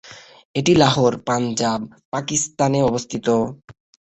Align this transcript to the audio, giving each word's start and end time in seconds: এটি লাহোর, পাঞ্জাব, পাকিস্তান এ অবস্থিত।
এটি 0.55 0.73
লাহোর, 0.75 1.13
পাঞ্জাব, 1.27 1.81
পাকিস্তান 2.13 2.71
এ 2.73 2.81
অবস্থিত। 2.83 3.27